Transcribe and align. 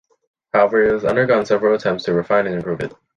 However 0.51 0.81
it 0.81 0.93
has 0.93 1.05
undergone 1.05 1.45
several 1.45 1.75
attempts 1.75 2.05
to 2.05 2.13
refine 2.15 2.47
and 2.47 2.55
improve 2.55 2.79
it. 2.79 2.91